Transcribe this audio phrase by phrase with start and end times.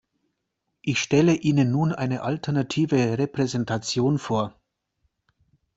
[0.81, 4.59] Ich stelle Ihnen nun eine alternative Repräsentation vor.